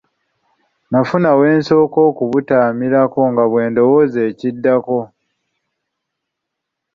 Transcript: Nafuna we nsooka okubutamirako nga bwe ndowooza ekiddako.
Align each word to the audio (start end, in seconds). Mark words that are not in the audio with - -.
Nafuna 0.89 1.31
we 1.39 1.47
nsooka 1.59 1.99
okubutamirako 2.09 3.19
nga 3.31 3.43
bwe 3.51 3.63
ndowooza 3.71 4.19
ekiddako. 4.29 4.99